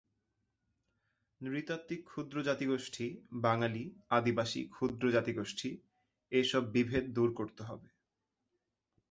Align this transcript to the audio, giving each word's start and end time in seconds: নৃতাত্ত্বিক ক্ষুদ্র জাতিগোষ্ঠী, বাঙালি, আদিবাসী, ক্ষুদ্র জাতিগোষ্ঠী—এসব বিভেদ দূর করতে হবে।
নৃতাত্ত্বিক 1.41 2.01
ক্ষুদ্র 2.05 2.35
জাতিগোষ্ঠী, 2.41 3.05
বাঙালি, 3.41 3.83
আদিবাসী, 4.09 4.61
ক্ষুদ্র 4.67 5.03
জাতিগোষ্ঠী—এসব 5.11 6.63
বিভেদ 6.71 7.05
দূর 7.13 7.29
করতে 7.33 7.61
হবে। 7.63 7.87